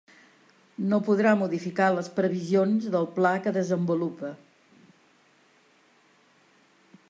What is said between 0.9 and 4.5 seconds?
No podrà modificar les previsions del pla que desenvolupa.